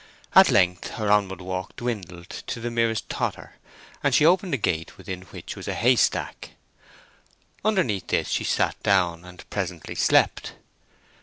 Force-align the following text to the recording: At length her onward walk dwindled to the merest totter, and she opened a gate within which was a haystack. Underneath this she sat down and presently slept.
At 0.33 0.49
length 0.49 0.87
her 0.97 1.11
onward 1.11 1.41
walk 1.41 1.75
dwindled 1.75 2.27
to 2.29 2.59
the 2.59 2.71
merest 2.71 3.07
totter, 3.07 3.57
and 4.01 4.15
she 4.15 4.25
opened 4.25 4.51
a 4.55 4.57
gate 4.57 4.97
within 4.97 5.21
which 5.25 5.55
was 5.55 5.67
a 5.67 5.75
haystack. 5.75 6.53
Underneath 7.63 8.07
this 8.07 8.29
she 8.29 8.43
sat 8.43 8.81
down 8.81 9.23
and 9.23 9.47
presently 9.51 9.93
slept. 9.93 10.53